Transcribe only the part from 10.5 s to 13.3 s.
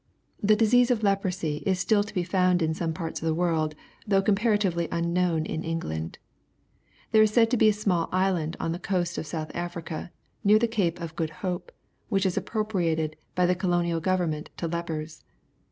the Cape of Good Hope, which is appropriated